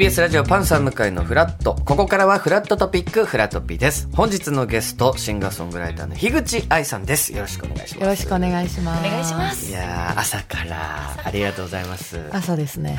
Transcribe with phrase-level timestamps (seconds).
[0.00, 1.74] TBS ラジオパンサー向井のフラット。
[1.74, 4.08] ここからはフラットトピック、フラトピです。
[4.14, 7.34] 本日のゲスト、シンガーソングライターの樋口愛さんです。
[7.34, 8.00] よろしくお願いします。
[8.00, 9.06] よろしくお願いします。
[9.06, 12.18] お願いしますいやー、朝から、ありがとうございます。
[12.32, 12.96] 朝ですね。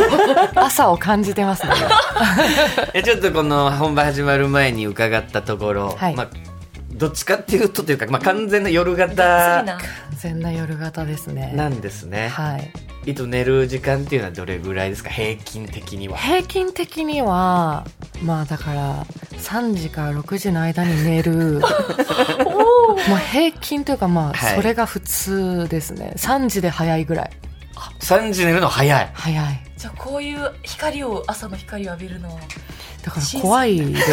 [0.56, 1.72] 朝を感じてますね。
[2.94, 6.28] えちょっとこの本番始まる前に伺ったところ、はいまあ、
[6.92, 9.78] どっちかっていうとというか、まあ、完全な夜型完
[10.16, 11.52] 全な夜型ですね。
[11.54, 12.28] なんですね。
[12.28, 12.87] はい。
[13.06, 15.10] いと寝る時間っていうのはどれぐらいですか？
[15.10, 16.16] 平均的には。
[16.18, 17.86] 平均的には、
[18.22, 19.04] まあだから、
[19.38, 21.60] 3時から6時の間に寝る。
[22.44, 26.12] もう平均というかまあ、はいそれが普通ですね。
[26.16, 27.30] 3時で早いぐらい。
[28.00, 29.10] 3時寝るの早い。
[29.14, 29.60] 早い。
[29.78, 32.40] じゃあこういう光を朝の光を浴びるのは
[33.04, 34.12] だから怖いです。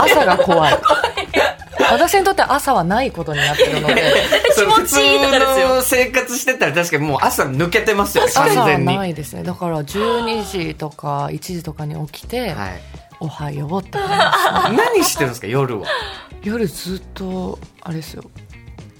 [0.00, 0.78] 朝が怖い。
[1.92, 3.94] 私にとって朝はないことになってるので、
[4.54, 8.86] 気持ちいいとかですよ普通の生活してたら確かにもう朝抜けてますよね、完朝は全に。
[8.86, 8.96] はい。
[8.96, 9.44] ないですね。
[9.44, 12.54] だから12時とか1時とかに起きて、
[13.20, 14.22] おはようって感じです
[14.72, 14.76] ね。
[14.76, 15.86] 何してるんですか、夜は？
[16.42, 18.24] 夜ずっと、あれですよ。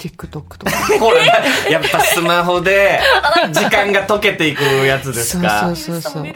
[0.01, 0.71] TikTok とか。
[0.99, 1.25] ほら、
[1.71, 3.01] やっぱスマホで
[3.53, 5.61] 時間が溶けていくやつですか？
[5.67, 6.27] そうそうそうそう。
[6.27, 6.33] い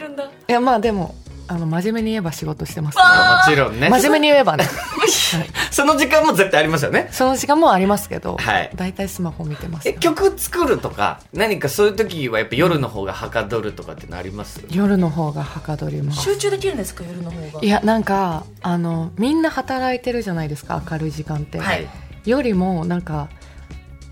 [0.47, 1.15] や、まあでも、
[1.47, 3.03] あの、真面目に言えば仕事してます、ね。
[3.03, 3.89] もちろんね。
[3.89, 4.65] 真面目に言えばね。
[5.71, 7.07] その時間も絶対ありますよね。
[7.11, 14.61] その時間もありますけど、はい大体スマホ見てます、え、曲作るとか、何かそういう時はやっぱ夜の方がはかどるとかってのあります？
[14.71, 16.21] 夜の方がはかどります。
[16.23, 17.03] 集中できるんですか？
[17.07, 21.59] 夜の方がいや、なんか、あの、みんな働いてるじゃないですか、明るい時間って。
[21.59, 21.87] はい
[22.25, 23.27] よりも、なんか、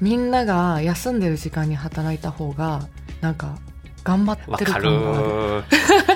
[0.03, 2.81] みんなが休んでる時間に働いた方が、
[3.21, 3.55] なんか、
[4.03, 5.57] 頑張ってる感がある。
[5.59, 5.63] る。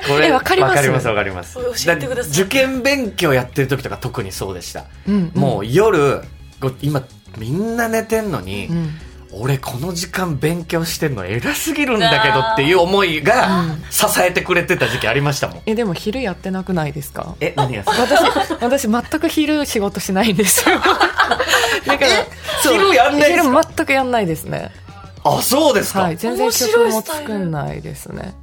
[0.09, 0.71] こ えわかります？
[0.71, 1.53] わかりますわかります。
[1.85, 4.83] 教えてください受験勉強やってる時とか特にそうでした。
[5.07, 6.21] うん、もう夜、
[6.59, 7.01] こう今
[7.37, 8.93] みんな寝てんのに、うん、
[9.31, 15.61] 俺この時間勉強してんの偉すぎるんだけどっていう思いが支えてくれてた時期ありましたもん。
[15.65, 17.35] え、でも昼やってなくないですか？
[17.41, 20.77] え、何が私、私全く昼仕事しないんですよ。
[21.85, 22.11] だから、
[22.63, 23.61] 昼やんないんですか？
[23.63, 24.71] 昼全くやんないですね。
[25.23, 26.03] あ、そうですか。
[26.03, 28.33] はい、全然面白曲も作んないですね。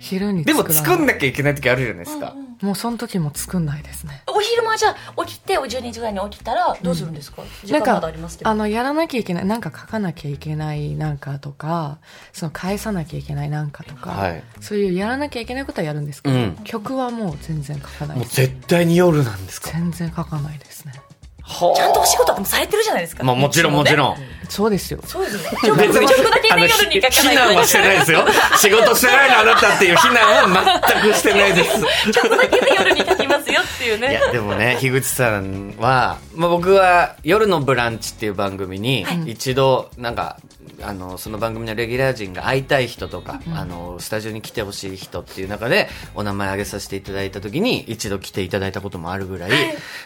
[0.00, 0.52] 昼にで。
[0.54, 2.34] も作んなきゃいけない時あるじゃないですか。
[2.60, 4.22] もうその時も作んないですね。
[4.26, 11.98] お昼間じゃあ起きてお12時ぐらいに起きたらどうするんですか、時間まなんかだありますけどあのやらなきゃいけないなんか書かなきゃいけないなんかとか
[12.32, 19.70] その返さなきゃいけないなんかとか、はいそういうやらなきゃいけないことはやるんですけど、うん曲はもう全然書かないもうです絶対に夜なんですか？
[19.72, 21.19] 全然書かないですねはあ
[21.50, 23.24] ちゃんとお仕事もされてるじゃないですか。
[23.24, 24.16] まあもちろんもちろん。
[24.48, 25.00] そうですよ。
[25.04, 25.50] そうですね。
[25.76, 28.24] 別に、曲だけね夜に書か非ない難はしてないですよ。
[28.56, 31.80] 仕事してないのあなたっていう非難は全くしてないです。
[32.12, 40.36] 曲だけで夜に書きますよっていういねや、でもね、樋口さんは、まあ、僕は、夜のブランチっていう番組に、一度、なんか、
[40.82, 49.50] あの、その番組のレギュラー陣が会いたい人とか、あの、スタジオに来てほしい人っていう中で、お名前挙げさせていただいた時に、一度来ていただいたこともあるぐらい、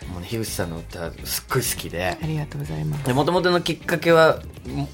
[0.09, 3.05] もうね、樋口さんの歌、すっごい好きで、ありがとうございます。
[3.05, 4.41] で、もともとのきっかけは、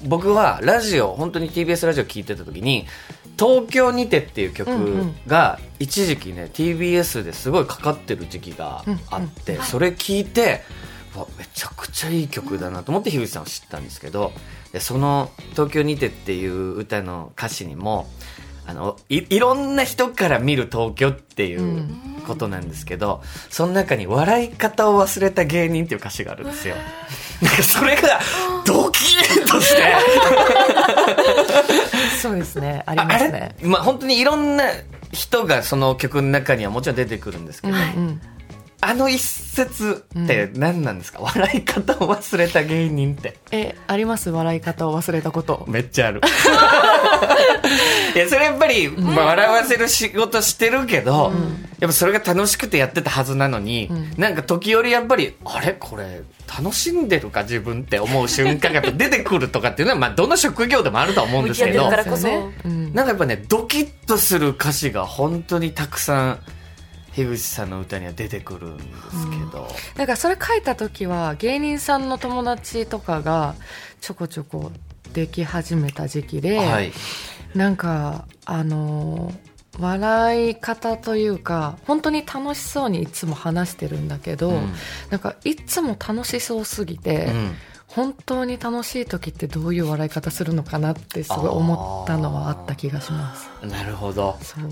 [0.05, 2.85] 僕はラジオ、本当に TBS ラジオ聞いてた時に、
[3.39, 4.69] 東京にてっていう曲
[5.25, 10.57] が、一時期ね、TBS ですごいかかってる時期があって、それ聞いて、わ
[11.37, 14.31] めちゃくちゃいい曲だなと思って樋口さんを知ったんですけど、
[14.71, 18.07] でその東京にてっていう歌の歌詞にも、
[18.65, 21.89] あのいいろんな人から見る東京っていう
[22.25, 26.75] ことなんですけど、その中に笑い方を忘れた芸人っていう歌詞があるんですよ。
[27.41, 28.19] なんかそれが
[28.65, 29.95] ドキッとして、
[32.21, 32.83] そうですね。
[32.85, 33.55] ありますね。
[33.63, 34.65] まあ本当にいろんな
[35.11, 37.73] 人がその曲の中にはもちろん出てくるんですけど、
[38.83, 43.37] あの一節って何なんですか、 笑い方を忘れた芸人って。
[43.51, 44.29] えあります？
[44.31, 45.65] 笑い方を忘れたこと。
[45.67, 46.21] めっちゃある。
[48.15, 51.31] いや、それやっぱり、まあ、笑わせる仕事してるけど、
[51.79, 55.73] やっぱそれが楽しくてやってたはずなのに、なんか時折やっぱり、あれ？
[55.79, 56.21] これ、
[56.61, 57.43] 楽しんでるか？
[57.43, 61.83] 自分って思う瞬間が出てくるとかっていうのは、まあ、どの職業でもあるとは思うんですけど。
[61.83, 61.87] な
[63.03, 66.39] んかやっぱね、ドキッとする歌詞が本当にたくさん、
[67.15, 69.67] 樋口さんの歌には出てくるんですけど、
[69.97, 73.55] なんかそれ書いた時は芸人さんの友達とかが
[73.99, 74.71] ちょこちょこ
[75.13, 76.91] でき始めた時期で、はい。
[77.55, 84.73] なんかあのー笑い方というか本当に楽しそうにいつも話してるんだけど、うん。
[85.09, 87.55] なんかいつも楽しそうすぎて、うん。
[87.87, 93.49] 本当に楽しい時ってどういう笑い方するのかなってすごい思ったのはあった気がします。
[93.65, 94.37] なるほど。
[94.41, 94.63] そう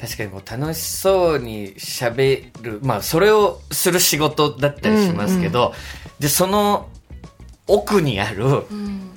[0.00, 5.74] 確かにこう楽しそうに喋る、まあそれをする仕事だったりしますけど、
[6.18, 6.88] で、その
[7.66, 8.64] 奥にある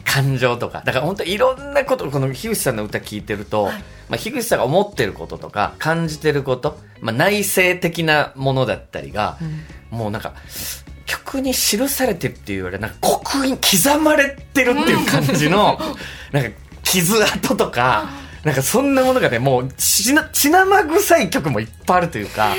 [0.05, 3.65] 感情とかだから本当いろんなことこの樋口さんの歌聞いてると、
[4.09, 9.37] まあ、樋口さんが思ってることとか感じてること、まあ、内省的なものだったりが、
[9.91, 10.33] もうなんか
[11.05, 15.79] 曲に記されてるっていうよりなんか刻印刻まれてるっていう感じの、
[16.31, 16.49] なんか
[16.83, 18.09] 傷跡とか、
[18.43, 22.55] なんかそんなものがね、もう血な血生臭い曲もいっぱいあるというか、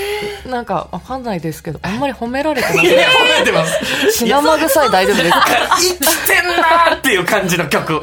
[0.46, 4.18] なんかわかんないですけどあんまり褒められてなくいやて褒めてます。
[4.18, 5.46] 血生臭い大丈夫ですか？
[5.78, 8.02] 生きてんなーっていう感じの曲。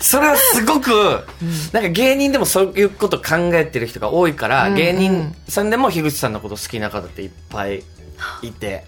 [0.00, 1.24] それはすごく、
[1.72, 4.74] なんか芸人でもそういうこと考えてる人が多いから、うん。
[4.76, 7.82] 芸人さんでも樋口さんのこと好きな方っていっぱい
[8.42, 8.84] いて、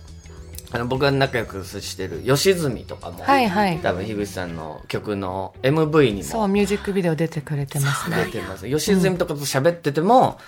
[0.72, 3.78] あの僕が仲良くしてる吉住とかも、はいはい。
[3.78, 6.22] 多分樋口さんの曲の MV にも。
[6.22, 8.68] そうミュージックビデオ出てくれてます出ねてます。
[8.68, 10.38] 吉住とかと喋ってても、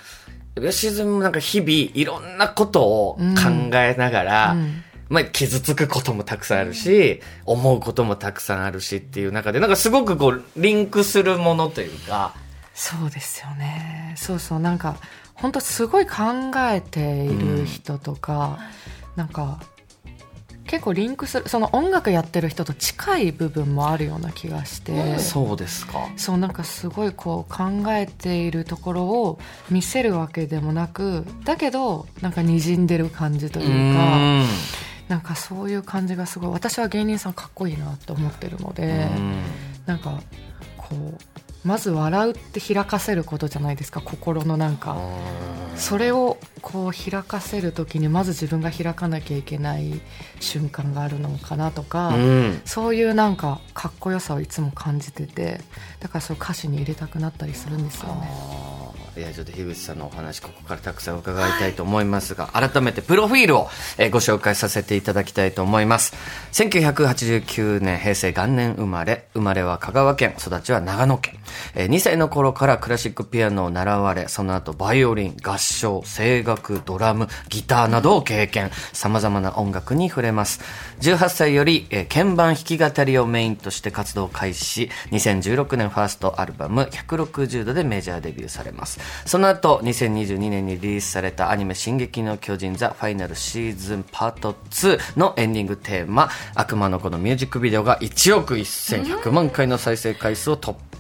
[0.55, 4.85] 吉住もなんか日々いろんなことを考えながら、うん。
[5.09, 12.35] まあ傷つくこともたくさんあるし、思うこともたくさんあるしっていう中で、なんかすごくこう、リンクするものというか、
[12.75, 14.15] そうですよね。
[14.17, 14.61] そうそう。
[14.61, 14.97] なんか
[15.35, 16.15] 本当すごい考
[16.71, 18.59] えている人とか、
[19.17, 19.61] なんか
[20.67, 26.09] 結構リンクするその音楽やってる人と近い部分もあるような気がして、そうですか。
[26.17, 29.39] そうなんかすごいこう考えているところを
[29.71, 34.47] 見せるわけでもなくだけどなんか滲んでる感じといううかーん。
[35.09, 39.11] なんかそういう感じがすごい私は芸人さんかっこいいなと思ってるので
[39.85, 40.23] なんか
[40.79, 41.32] こう
[41.65, 44.97] まず笑うって開かせることじゃないですか心のなんか
[45.77, 50.01] それをこう開かせる時にまず自分が開かなきゃいけない
[50.41, 52.63] 瞬間があるのかなとか、うん。
[52.65, 55.61] そういうなんかかっこよさをいつも感じてて
[56.01, 58.62] だからそう歌詞に入れたくなったりするんですよね。
[59.15, 63.69] いや、ちょっと樋口さんのお話、ここからたくさん伺いたいと思いますが、改めてプロフィールを、
[63.99, 66.15] えーご紹介させていただきたいと思います。
[66.53, 71.35] 1989年、平成元年生まれ、生まれは香川県、育ちは長野県。
[71.75, 78.71] えー2歳の頃からクラシックピアノを習われ、その後バイオリン、合唱、声楽、ドラム、ギターなどを経験。
[78.95, 80.61] 様々な音楽に触れます。
[81.01, 89.02] 18歳より、えー鍵盤弾き語りをメインとして活動を開始し、2016年ファーストアルバム160度でメジャーデビューされます。
[89.25, 100.92] その後、2022年にリリースされたアニメ進撃の巨人ザ・ファイナルシーズンパート2のエンディングテーマ、悪魔の子のミュージックビデオが1億1100万回の再生回数を突破。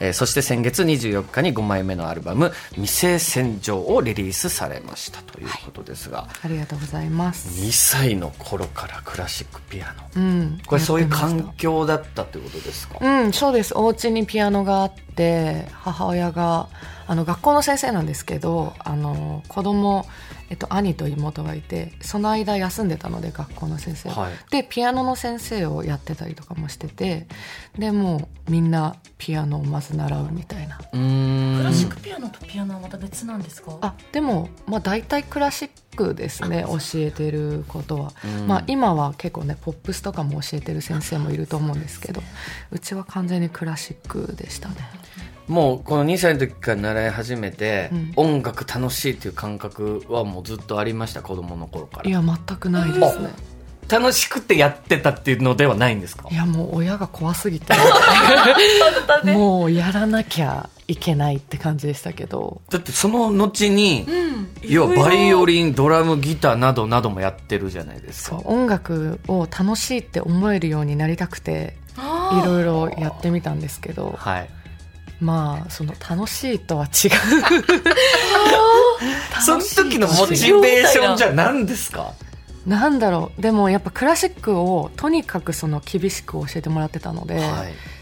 [0.00, 7.48] えーそして先月24日に5枚目のアルバム、未成戦場をリリースされましたということですが、ありがとうございます。
[7.60, 10.08] 2歳の頃からクラシックピアノ。
[10.16, 12.98] うん、これそういう環境だったってことですか？
[13.00, 13.72] うん、そうです。
[13.76, 16.68] お家にピアノがあって、母親が、
[17.06, 20.06] あの、学校の先生なんですけど、あの、子供、
[20.48, 24.10] えっと、兄と妹がいて、その間休んでたので、学校の先生。
[24.10, 24.30] は。
[24.30, 24.32] い。
[24.50, 27.26] で、ピアノの先生をやってたりとかもしてて、
[27.78, 30.80] で、もう、みんなピアノをまず習うみたいな。
[30.92, 31.58] うーん。
[31.58, 33.76] クラシックピアノとピアノはまた別なんですか？
[33.80, 38.46] あでも、まあ、大体クラシックですね教えてることは、うん。
[38.46, 42.22] まあ、今は結構ねポップスとかも教えてる先生もいると思うんですけど
[42.70, 44.76] うちは完全にクラシックでしたね
[45.48, 48.12] もうこの2歳の時から習い始めて、うん。
[48.16, 52.08] 音楽楽しいっていう感覚はもうずっとありました子供の頃から。
[52.10, 53.30] いや全くないですね。
[53.88, 56.28] 楽しくてやってたっていうのではないんですか？
[56.32, 57.72] いやもう親が怖すぎて。
[59.24, 62.60] もうやらなきゃいけないって感じでしたけど。
[62.68, 64.04] だってその後に、
[64.62, 68.40] 要はバイオリンドラムギターなどなどもやってるじゃないですか。
[68.44, 74.16] 音楽を楽しいって思えるようになりたくていろいろやってみたんですけど。
[74.18, 74.50] はい
[75.20, 77.10] まあその楽しいとは違う。
[79.44, 82.12] その時のモチベーションじゃ何ですか？
[82.66, 83.42] なんだろう。
[83.42, 87.44] でもやっぱクラシックをとにかくその厳しく教えてもらってたので、はい。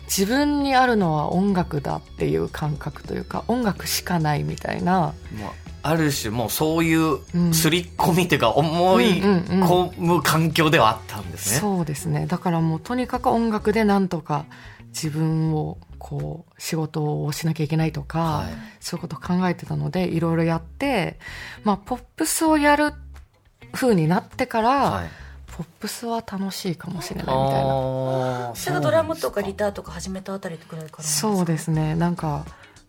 [0.07, 5.13] 自分にあるのは音楽だっていう感覚というか音楽しかないみたいな。
[5.87, 7.53] ある種もうそういううん。
[7.55, 12.27] 刷り込みっていうか思いうんうんうん込む環境ではあったんですね、そうですね。
[12.27, 14.47] だからもうとにかく音楽でなんとか
[14.89, 18.53] 自分をこう仕事をしなきゃいけないとか、はい。
[18.79, 21.19] そういうことを考えてたのでいろいろやって、
[21.63, 22.93] まあ、ポップスをやる
[23.73, 25.09] 風になってから、はい。
[25.47, 28.53] ポップスは楽しいかもしれないみたいな。
[28.55, 30.99] それがドラムとかギターとか始めたあたりくらいか？
[30.99, 31.95] らそうですね。
[31.95, 32.45] なんか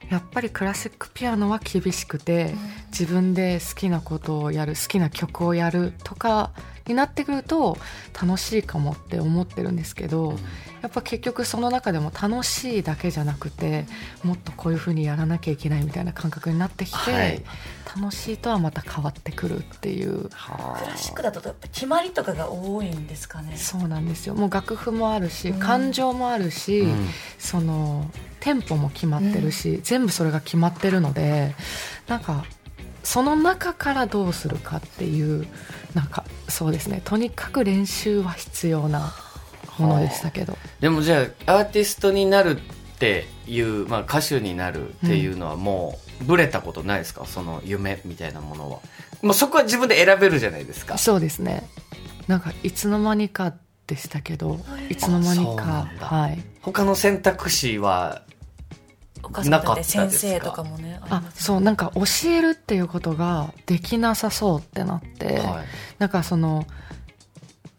[0.09, 2.53] やっぱりクラシックピアノは厳しくて、
[2.91, 6.51] 自分で好きなことをやる好きな曲をやるとか
[6.87, 7.77] になってくると
[8.19, 10.37] 楽しいかもって思ってるんですけど、
[10.81, 13.85] やっぱ結局その中でも楽しいだけじゃなくて
[14.23, 17.43] もっとこういうふうにやらなきゃいけないみたいな感覚になってきて、はい。
[17.95, 20.29] 楽しいとはまた変わってくるっていう。
[20.29, 20.29] ク
[20.85, 23.57] ラシックだとやっぱ決まりとかが多いんですかね。
[23.57, 24.35] そうなんですよ。
[24.35, 27.07] もう楽譜もあるし感情もあるし、うん。
[27.39, 31.55] そのテンポも決まってるし、全部それが決まってるので
[32.07, 32.45] なんか
[33.05, 35.47] その中からどうするかっていう
[35.93, 37.01] なんかそうですね。
[37.05, 39.13] とにかく練習は必要な
[39.77, 40.57] ものでしたけど。
[40.79, 47.25] でもじゃあアーティストになるっていう、まあ、歌手になるっていうのはもうブレたことないですか？
[47.25, 48.79] その夢みたいなものは。
[49.21, 50.97] もうそこは自分で選べるじゃないですか。
[50.97, 51.69] そうですね。
[52.27, 53.53] なんかいつの間にか
[53.87, 54.59] でしたけど
[54.89, 56.43] いつの間にかはい。
[56.61, 58.23] 他の選択肢は
[59.25, 65.65] お母さんだっ先生とかもねあそうなんか教えるっていうことができなさそうってなって、はい。
[65.99, 66.65] なんかその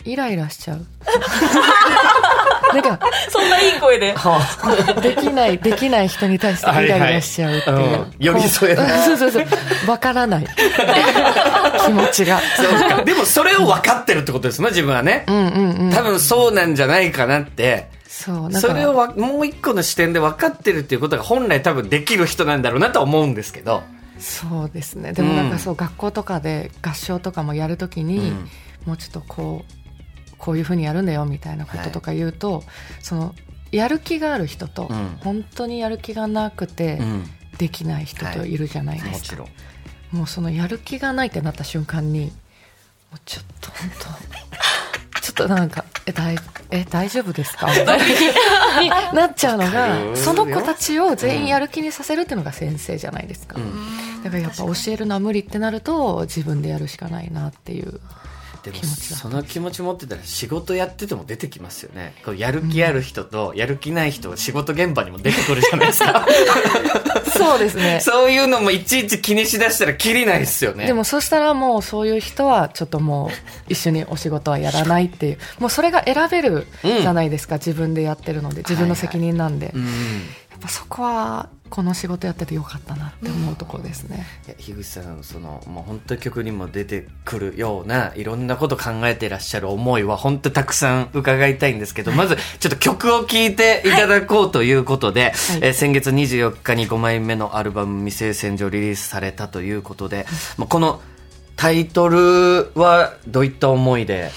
[0.04, 0.86] イライラしちゃう。
[2.74, 2.98] なんか
[3.28, 4.14] そんないい声で。
[5.02, 7.94] できないできない人に対してイライラしちゃうっていう、はいはい。
[7.94, 8.12] うん。
[8.18, 9.04] 寄り添えない。
[9.04, 9.46] そうそうそう。
[9.88, 10.46] わからない。
[11.84, 12.40] 気持ちが。
[12.56, 13.02] そうか。
[13.02, 15.24] でもそれを分かってるってことですね自分はね。
[15.26, 15.90] うんうんうん。
[15.92, 23.82] 多分そうなんじゃないかなってそうだそれをわもう一個の視点で分かってるっていうことが本来多分できる人なんだろうなとは思うんですけど、
[24.18, 25.12] そうですね。
[25.12, 28.48] でもなんかそう、学校とかで合唱とかもやるときに、うん。
[28.86, 32.64] もうちょっとこうこういうふうにやるんだよみたいなこととか言うと、
[33.02, 33.34] その
[33.70, 35.18] やる気がある人と、うん。
[35.20, 37.24] 本当にやる気がなくてうん。
[37.58, 40.18] できない人といるじゃないですか、もちろん。
[40.18, 42.26] もうそのやる気がないってなった瞬間に
[43.10, 44.85] もうちょっと本当
[45.36, 46.36] となんかえ大
[46.70, 47.66] え大丈夫ですか？
[47.68, 54.22] みたいなになっちゃうのがるその子たちを全員やる気にさせるっていうのが先生じゃないですか、ん。
[54.24, 58.00] だからやっぱ教えるのは無理ってなると自分でやるしかないなっていう
[58.70, 62.14] でもその気持ち持ってたら仕事やってても出てきますよね。
[62.24, 66.26] こうやる気ある人とやる気ない人は仕事現場にも出てくるじゃないですか。
[67.36, 68.00] そうですね。
[68.00, 70.86] そういうのもいちいち気にしだしたらきりないですよね。
[70.86, 73.30] でもそしたらもうそういう人はちょっともう
[73.68, 75.38] 一緒にお仕事はやらないっていう。
[75.58, 101.02] もうそれが選べるじゃないですか、自分でやってるので自分の責任なんで、うんやっぱそこはこの仕事やっててよかったなって思うところですね、いや樋口さんそのもう本当曲にも出てくるようないろんなこと考えてらっしゃる思いは本当たくさん伺いたいんですけど、まずちょっと曲を聴いていただこうということで、えー先月24日に5枚目のアルバム「未成戦上」リリースされたということで、まあ、この
[101.56, 104.30] タイトルはどういった思いで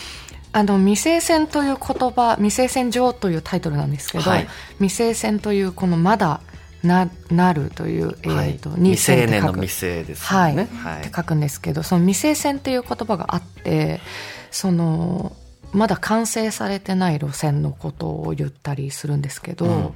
[0.51, 4.48] あの未成戦という言葉未成戦上というタイトルなんですけど、はい。
[4.79, 6.41] 未成戦というこのまだ
[6.84, 8.56] ななるという、えはい。
[8.56, 10.70] ーと未成年のく未成ですはい、よね。
[11.01, 14.00] って書くんですけどその未成線っていう言葉があって
[14.50, 15.36] その
[15.72, 19.94] まだ完成されてない路線のことを言ったりするんですけど、うん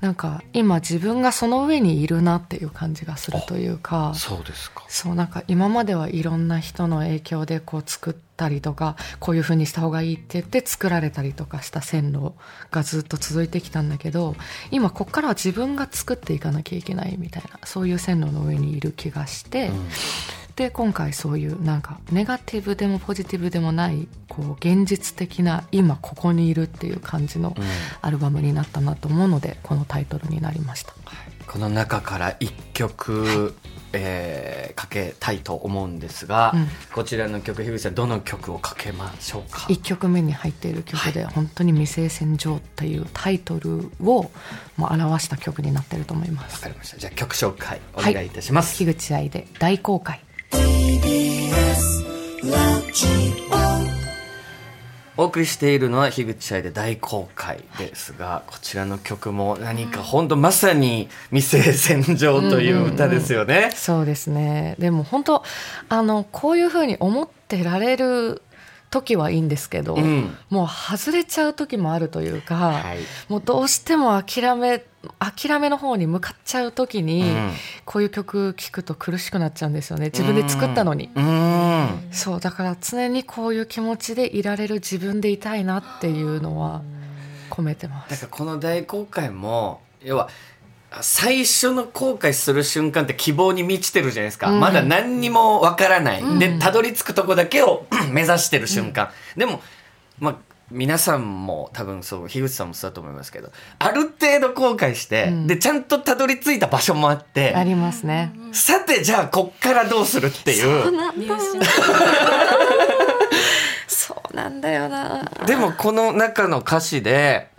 [0.00, 4.84] なんか今自分がその上にいるなっていう感じがするというかそうですか。
[4.88, 12.32] そうなんか今まではいろんな人の影響でこう作ったりとかこういう風にした方がいいって言って作られたりとかした線路
[12.70, 14.36] がずっと続いてきたんだけど
[14.70, 19.70] 今こっからは自分が作っていかなきゃいけないみたいなそういう線路の上にいる気がして、
[20.58, 27.54] で今回そういうなんかネガティブでもポジティブでもないこう現実的な今ここにいるっていう感じの
[28.02, 30.92] アルバムになったなと思うのでこのタイトルになりました。
[31.46, 33.54] この中から一曲、
[33.92, 36.68] えーかけたいと思うんですが、うん。
[36.94, 44.30] こちらの曲樋口さんどの曲をかけましょうか？1曲目に入っている曲で、本当に未成戦場っていうタイトルを
[44.76, 46.54] もう表した曲になってると思います。
[46.56, 46.98] わかりました。
[46.98, 50.20] じゃあ曲紹介お願いいたします、樋口愛で大公開
[55.20, 64.76] お送りしているのは樋口愛で大公開ですが、こちらの曲も何か本当まさに未成戦場という歌ですよね、そうですね。
[64.78, 65.42] でも本当
[65.88, 68.42] あのこういうふうに思ってられる
[68.90, 70.36] 時はいいんですけど、うん。
[70.50, 72.98] もう外れちゃう時もあるというか、はい。
[73.28, 74.84] もうどうしても諦め
[75.18, 77.52] 諦めの方に向かっちゃう時に、うん。
[77.84, 80.06] こういう曲聴くと苦しくなっちゃうんですよね。
[80.06, 81.10] 自分で作ったのに。
[81.14, 82.08] うん。
[82.10, 86.82] そうだから常にこういう気持ちでいられる自分でいたいなっていうのは
[87.50, 88.10] 込めてます。
[88.10, 90.28] だからこの大公開も要は
[91.02, 94.60] 最初の後悔する瞬間って希望に満ちてるじゃないですか、うん。
[94.60, 96.38] まだ何にもわからない、うん。
[96.38, 99.60] でたどり着くとこだけを 目指してる瞬間、でも、
[100.18, 100.34] まあ、
[100.70, 105.46] 皆さんも多分そう樋口さんもそうだと思いますけどある程度後悔して、うん。
[105.46, 108.32] でちゃんとたどり着いた場所もあってありますね。
[108.52, 110.90] さてじゃあこっからどうするっていう。
[111.16, 111.60] 入信
[113.86, 115.30] そうなんだよな。
[115.46, 117.50] でもこの中の歌詞で、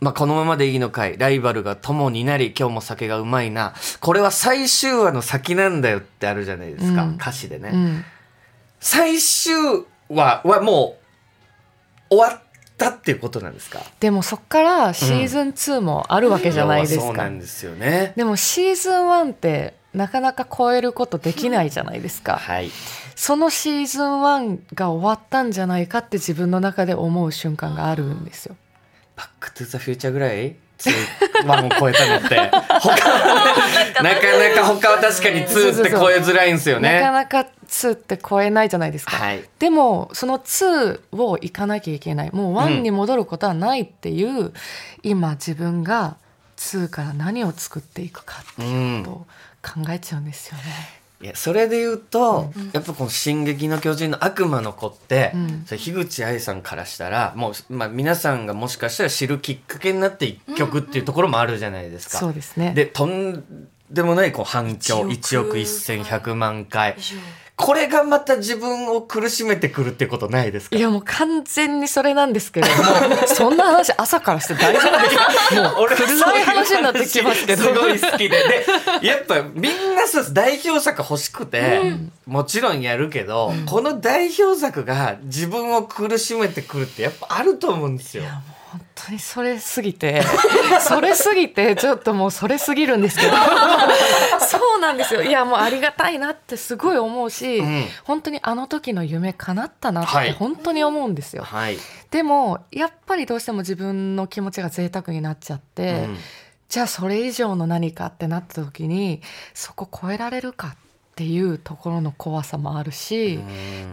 [0.00, 1.18] まあ、このままでいいのかい。
[1.18, 3.74] ライバルが友になり今日も酒がうまいな。
[4.00, 7.14] これは最終話の先なんだよってあるじゃないですか、うん。
[7.16, 8.04] 歌詞でね、うん。
[8.78, 9.54] 最終
[10.08, 10.98] 話はも
[12.10, 12.42] う終わっ
[12.76, 13.80] たっていうことなんですか？
[13.98, 17.00] でもそっからシーズン2もあるわけじゃないですか。
[17.02, 17.28] 要はそうな。
[17.28, 18.12] んですよね。
[18.14, 22.36] でもシーズン1ってなかなか超えることできないじゃないですか。
[22.36, 22.70] はい。
[23.16, 28.54] そのシーズン1が終わったんじゃないかって自分の中で思う瞬間があるんですよ。
[29.18, 30.54] バックトゥザフューチャーぐらい
[31.44, 32.36] ワンを超えたのって。
[32.80, 33.56] 他は
[34.00, 37.00] なかなか他は確かに2って超えづらいんですよね。
[37.00, 39.16] なかなか2って超えないじゃないですか。
[39.16, 39.42] はい。
[39.58, 42.30] でもその2を行かなきゃいけない。
[42.32, 44.52] もう1に戻ることはないっていう、
[45.02, 46.14] 今自分が
[46.56, 50.97] 2から何を作っていくかっていうことを考えちゃうんですよね。
[51.20, 55.62] いやそれで言うと、やっぱこの「進撃の巨人」の悪魔の子って、うん。
[55.66, 62.18] それ樋口愛さんからしたらもう、まあ、皆さんがもしかしたら知るきっかけになって一曲っていうところもあるじゃないですか。
[62.18, 62.72] そうですね。
[62.72, 63.44] でとん
[63.90, 66.94] でもないこう反響1 1億億1100万回
[67.60, 70.76] これがまた自分を苦しめてくるってことないですか？
[70.76, 75.16] いやもう完全にそれなんですけれども そんな話朝からして大丈夫です
[75.56, 75.62] か？
[75.62, 77.62] もう 俺は暗い話になってきますけど。
[77.64, 78.28] すごい好きで。
[78.28, 78.66] で
[79.06, 81.94] やっぱみんなそうです代表作欲しくて、
[82.26, 88.22] もちろんやるけど、この代表作が自分を苦しめてくるってやっぱあると思うんですよ。
[88.70, 90.22] 本当にそれすぎて
[90.80, 93.32] それすぎてちょっともうそれすぎるんですけど。
[94.40, 95.22] そうなんですよ。
[95.22, 97.84] いやもうありがたいなってすごい思うし、うん。
[98.04, 100.28] 本当にあの時の夢叶ったなっはい。
[100.28, 101.78] て本当に思うんですよ、はい、
[102.10, 106.18] でもやっぱりどうしても自分の気持ちが贅沢になっちゃって、うん。
[106.68, 109.22] じゃあそれ以上の何かってなった時に
[109.54, 110.76] そこ超えられるかっ
[111.16, 113.40] ていうところの怖さもあるし、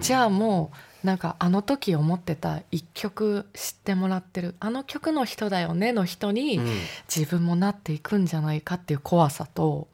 [0.01, 4.55] じゃあもうなんかあの時思ってた一曲知ってもらってる。
[4.59, 6.65] あの曲の人だよねの人にうん。
[7.13, 9.87] 自分もなっていくんじゃないかっていう怖さと。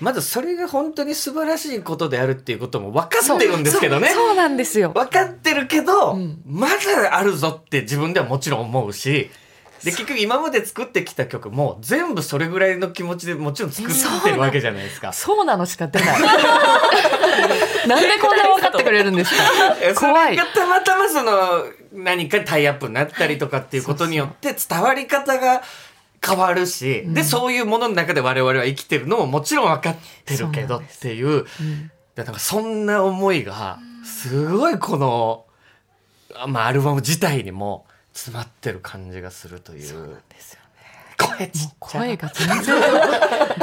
[0.00, 4.08] まずそれが本当に素晴らしいことであるっていうことも分かってるんですけどね。
[4.08, 4.92] そうそうなんですよ。
[4.92, 6.42] 分かってるけど、うん。
[6.46, 9.30] まだあるぞって自分ではもちろん思うし
[9.84, 15.12] で結局今まで作ってきた曲も全部それぐらいの気持ちでもちろん作ってるわけじゃないですか。
[15.12, 15.66] そうなの。
[15.66, 16.20] しか出ない。
[17.86, 19.42] なんでこんな分かってくれるんですか？
[19.98, 25.62] 怖いれがたまたまその何かタイアップになったりとかっていうことによって伝わり方が
[26.24, 35.44] 変わるし、でそういうものの中で我々は生きてるのももちろん分かってるけどっていううんだからそんな思いがすごいこの、
[36.34, 37.86] あまあ、アルバム自体にも
[38.18, 39.78] 詰まってる感じがするという。
[39.78, 40.18] ですよね。
[41.16, 42.76] 声ちっちゃ声が全然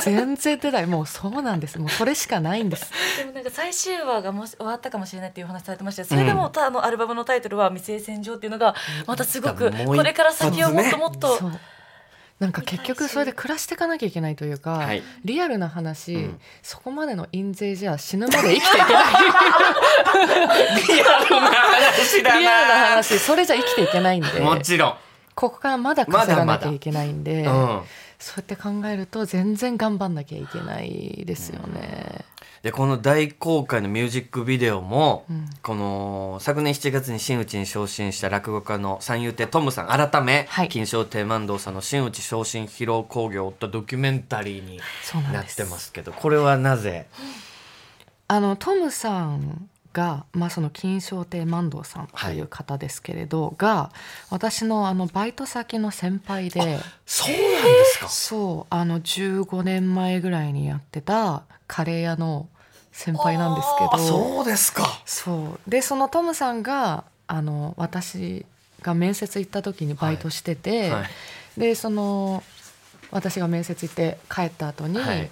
[0.02, 0.86] 全然出ない。
[0.86, 1.78] もうそうなんです。
[1.78, 2.90] もうそれしかないんです。
[3.18, 11.52] でもなんか最終話がもし終わったかもしれないっていうお話されてましたよそれでも、たあのアルバムのタイトルは「未成戦場」っていうのがまたすごくこれから先をもっともっと、そう
[12.40, 15.02] なんか結局それで暮らしていかなきゃいけないというか、はい。
[15.24, 16.40] リアルな話、うん。
[16.62, 19.04] そこまでの印税じゃ死ぬまで生きていけない。
[20.86, 22.40] リアルな話だな。
[22.40, 23.20] リアルな話。
[23.20, 24.96] それじゃ生きていけないんでもちろん。
[25.34, 27.82] ここからまだ稼がなきゃいけないんで、うん。
[28.20, 32.26] そうやって考えると全然頑張んなきゃいけないですよね。
[32.66, 35.46] でこの大公開のミュージックビデオも、うん。
[35.62, 39.88] この昨年7月に真打ちに昇進した落語家の三遊亭トムさん。
[39.90, 40.68] 改め、はい。
[40.68, 44.80] 金賞亭万堂さんの真打ち昇進披露興行を追ったドキュメンタリーに
[45.32, 47.06] なってますけどこれはなぜ？
[48.28, 53.92] あのトムさんが、まあ、その金賞亭万堂さんという方ですけれど、が
[54.32, 58.10] 私のあのバイト先の先輩でそうなんですか？
[58.10, 62.50] そうあの15年前ぐらいにやってたカレー屋の
[62.96, 63.94] 先輩なんですけど。
[63.94, 65.02] あそうですか。
[65.06, 65.70] そう。
[65.70, 68.46] でそのトムさんがあの私
[68.82, 71.60] が面接行った時にバイトしてて、はい。
[71.60, 72.42] でその
[73.12, 75.30] 私が面接行って帰った後に、はい。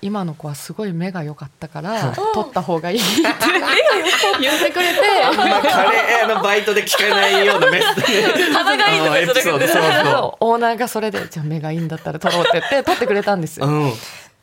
[0.00, 3.22] 今の子はすごい目が良かったから取った方がいいって。
[4.40, 5.00] 言ってくれて。
[5.36, 13.66] まカレー屋のバイトで聞かないようなメッセージ鼻がいいとかエピソードそうそオーナーがそれでじゃあ目がいいんだったら取ろうって言って取ってくれたんですよ。
[13.66, 13.92] ううん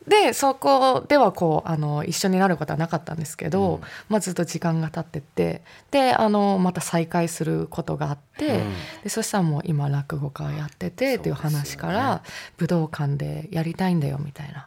[0.06, 3.80] でそこではこうあの一緒になることはなかったんですけど、うん。
[4.08, 8.74] まあ、ずっと時間が経ってってであのまた再会することがあって、うん。
[9.04, 12.22] でそしたらもう今落語家やっててっていう話から、
[12.56, 14.66] 武道館でやりたいんだよみたいな。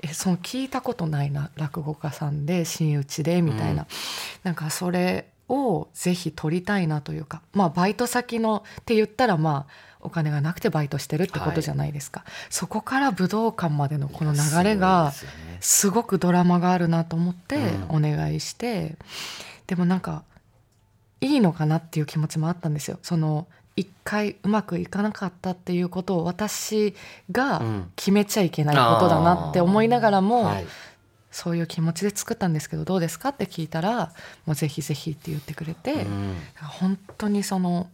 [0.00, 3.86] えその聞いたことないな落語家さんで真打ちでみたいな、うん。
[4.44, 15.12] なんかそれをぜひ取りたいなというかまあバイト先のって言ったらまあお金がなくてバイトしてるってことじゃないですか、そこから武道館までのこの流れが
[15.60, 17.56] すごくドラマがあるなと思って
[17.90, 18.96] うお願いして、
[19.66, 20.24] でもなんか
[21.20, 22.98] いいのかなっていう気持ちもあったんですよ。
[23.02, 26.94] その一回うまくいかなかったっていうことを私
[27.30, 27.92] がうん。
[27.94, 30.66] 決めちゃいけないことだなって思いながらも、はい。
[31.30, 34.12] そういう気持ちで作ったんですけどどうですかって聞いたら
[34.46, 36.34] もうぜひぜひって言ってくれて、うん。
[36.60, 37.88] 本当にその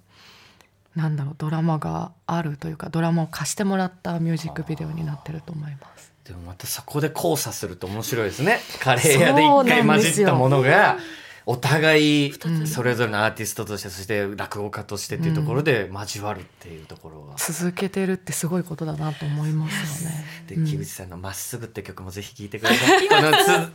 [0.97, 6.13] なんだろうドラマがあるというかドラマを貸してもらったミュージックビデオになってると思います。
[6.25, 8.61] でもまたそこで交差すると面白いですね。
[8.81, 10.99] カレー屋で一回混じったものが
[11.47, 20.25] お互いんそれぞれのアーティストとしてそして落語家としてっていうところで交わるっていうところが、続けてるってすごいことだなと思いますよね。
[20.49, 20.65] でうん。
[20.65, 23.09] 木口さんの「まっすぐ」って曲もぜひ聴いてください。
[23.09, 23.33] この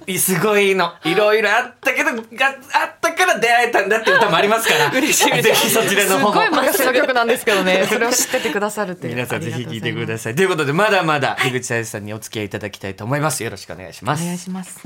[0.08, 4.92] つすごいのいろいろあったけどがあったから出会えたんだっていう歌もありますから。
[4.96, 5.42] 嬉しい。
[5.42, 6.32] ぜひそちらの方も。
[6.32, 7.86] すごい昔の曲なんですけどね。
[7.90, 10.36] それを知っててくださるって皆さんぜひ聴いてくだささい。
[10.36, 13.44] ということでまだまだ樋口彩さんにお付き合いいただきたいと思います。
[13.44, 14.80] よろしくお願いしまおす願いします。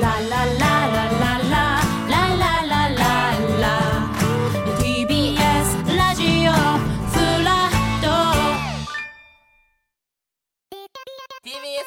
[0.00, 0.81] La la la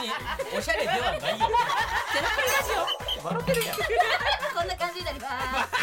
[0.00, 0.10] に
[0.56, 1.20] おしゃれではないよ。
[1.20, 3.26] ゼロプリラジオ。
[3.26, 3.76] 笑ってるやん。
[3.76, 5.74] こんな感じになります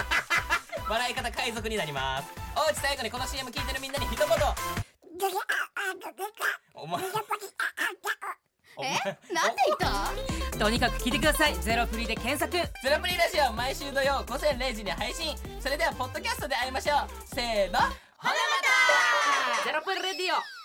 [0.89, 2.29] 笑い方海賊になります。
[2.55, 4.27] おうち最後にこの CM 聞いてるみんなに一言。
[6.75, 7.03] お前
[8.81, 8.95] え
[9.33, 9.77] なんて言っ
[10.51, 10.57] た？
[10.57, 11.55] とにかく聞いてください。
[11.61, 12.51] ゼロプリで検索。
[12.51, 15.35] ゼロプリラジオ毎週土曜午前0時に配信。
[15.59, 17.07] それではポッドキャストで会いましょう。
[17.35, 17.79] せーの。
[17.79, 18.35] ほなま
[19.59, 19.63] た。
[19.65, 20.62] ゼロプリレディオ